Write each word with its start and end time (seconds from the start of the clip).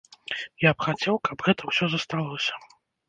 Я 0.67 0.71
б 0.79 0.87
хацеў, 0.87 1.19
каб 1.27 1.37
гэта 1.49 1.61
ўсё 1.73 1.85
засталося. 1.97 2.53